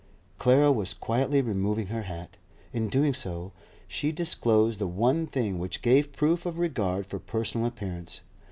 Clara 0.39 0.71
was 0.71 0.95
quietly 0.95 1.43
removing 1.43 1.85
her 1.85 2.01
hat. 2.01 2.35
In 2.73 2.87
doing 2.87 3.13
so, 3.13 3.51
she 3.87 4.11
disclosed 4.11 4.79
the 4.79 4.87
one 4.87 5.27
thing 5.27 5.59
which 5.59 5.83
gave 5.83 6.11
proof 6.11 6.47
of 6.47 6.57
regard 6.57 7.05
for 7.05 7.19
personal 7.19 7.67
appearance. 7.67 8.21